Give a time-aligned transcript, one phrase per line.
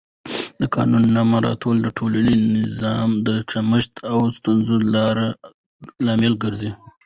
[0.59, 4.75] د قانون نه مراعت د ټولنیز نظم د کمښت او ستونزو
[6.05, 6.71] لامل ګرځي